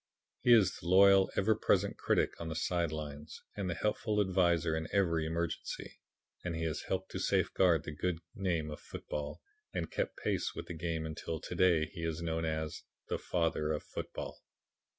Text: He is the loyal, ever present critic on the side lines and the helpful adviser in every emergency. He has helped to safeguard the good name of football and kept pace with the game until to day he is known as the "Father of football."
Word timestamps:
He 0.39 0.51
is 0.51 0.77
the 0.77 0.87
loyal, 0.87 1.29
ever 1.35 1.53
present 1.53 1.95
critic 1.95 2.31
on 2.41 2.47
the 2.47 2.55
side 2.55 2.91
lines 2.91 3.43
and 3.55 3.69
the 3.69 3.75
helpful 3.75 4.19
adviser 4.19 4.75
in 4.75 4.87
every 4.91 5.27
emergency. 5.27 5.99
He 6.43 6.63
has 6.63 6.81
helped 6.87 7.11
to 7.11 7.19
safeguard 7.19 7.83
the 7.83 7.91
good 7.91 8.17
name 8.33 8.71
of 8.71 8.79
football 8.79 9.43
and 9.75 9.91
kept 9.91 10.17
pace 10.17 10.55
with 10.55 10.65
the 10.65 10.73
game 10.73 11.05
until 11.05 11.39
to 11.41 11.53
day 11.53 11.85
he 11.85 12.03
is 12.03 12.19
known 12.23 12.45
as 12.45 12.81
the 13.09 13.19
"Father 13.19 13.71
of 13.71 13.83
football." 13.83 14.41